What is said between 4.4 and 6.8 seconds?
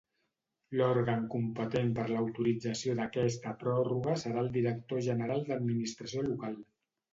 el director general d'Administració Local.